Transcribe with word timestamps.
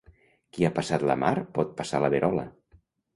Qui 0.55 0.63
ha 0.65 0.69
passat 0.77 1.05
la 1.11 1.17
mar 1.23 1.33
pot 1.57 1.75
passar 1.83 1.99
la 2.05 2.09
verola. 2.15 2.47